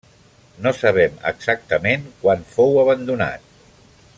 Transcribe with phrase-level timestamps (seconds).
[0.67, 3.47] No sabem exactament quan fou abandonat.